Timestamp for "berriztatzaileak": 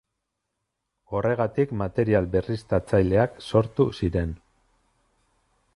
2.37-3.39